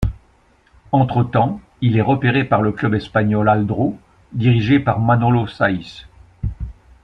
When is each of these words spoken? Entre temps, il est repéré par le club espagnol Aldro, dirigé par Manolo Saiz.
Entre 0.91 1.21
temps, 1.23 1.61
il 1.81 1.95
est 1.95 2.01
repéré 2.01 2.43
par 2.43 2.63
le 2.63 2.71
club 2.71 2.95
espagnol 2.95 3.47
Aldro, 3.47 3.99
dirigé 4.33 4.79
par 4.79 4.99
Manolo 4.99 5.45
Saiz. 5.45 6.07